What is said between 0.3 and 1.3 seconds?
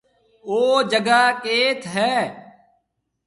او جگھا